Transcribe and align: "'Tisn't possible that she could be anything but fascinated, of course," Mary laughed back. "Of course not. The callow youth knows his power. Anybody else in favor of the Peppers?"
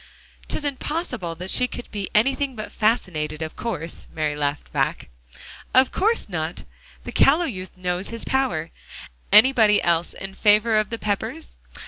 "'Tisn't 0.47 0.79
possible 0.79 1.35
that 1.35 1.51
she 1.51 1.67
could 1.67 1.87
be 1.91 2.09
anything 2.15 2.55
but 2.55 2.71
fascinated, 2.71 3.43
of 3.43 3.55
course," 3.55 4.07
Mary 4.11 4.35
laughed 4.35 4.71
back. 4.73 5.09
"Of 5.75 5.91
course 5.91 6.27
not. 6.27 6.63
The 7.03 7.11
callow 7.11 7.45
youth 7.45 7.77
knows 7.77 8.09
his 8.09 8.25
power. 8.25 8.71
Anybody 9.31 9.79
else 9.83 10.13
in 10.13 10.33
favor 10.33 10.75
of 10.77 10.89
the 10.89 10.97
Peppers?" 10.97 11.59